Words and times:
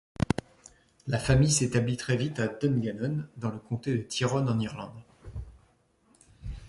La 1.05 1.19
famille 1.19 1.51
s'établit 1.51 1.95
très 1.95 2.17
vite 2.17 2.39
à 2.39 2.47
Dungannon, 2.47 3.23
dans 3.37 3.51
le 3.51 3.59
comté 3.59 3.93
de 3.95 4.01
Tyrone, 4.01 4.49
en 4.49 4.59
Irlande. 4.59 4.99